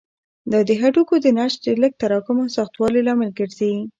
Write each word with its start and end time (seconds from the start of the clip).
دا 0.51 0.59
د 0.69 0.71
هډوکو 0.81 1.15
د 1.21 1.27
نسج 1.37 1.57
د 1.65 1.67
لږ 1.81 1.93
تراکم 2.01 2.37
او 2.43 2.49
سختوالي 2.57 3.01
لامل 3.07 3.29
ګرځي. 3.39 3.71